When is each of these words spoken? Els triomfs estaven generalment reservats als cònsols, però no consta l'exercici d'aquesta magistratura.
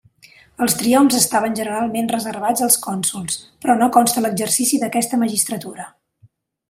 Els 0.65 0.75
triomfs 0.77 1.17
estaven 1.17 1.57
generalment 1.59 2.09
reservats 2.13 2.65
als 2.67 2.77
cònsols, 2.87 3.37
però 3.67 3.77
no 3.83 3.91
consta 3.99 4.25
l'exercici 4.27 4.81
d'aquesta 4.85 5.21
magistratura. 5.27 5.87